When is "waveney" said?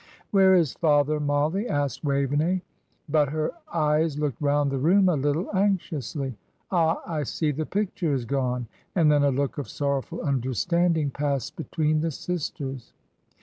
2.03-2.63